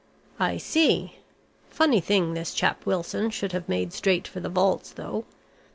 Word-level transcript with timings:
"I 0.39 0.57
see. 0.57 1.17
Funny 1.69 1.99
thing 2.01 2.33
this 2.33 2.55
chap 2.55 2.87
Wilson 2.87 3.29
should 3.29 3.51
have 3.51 3.69
made 3.69 3.93
straight 3.93 4.27
for 4.27 4.39
the 4.39 4.49
vaults 4.49 4.93
though. 4.93 5.25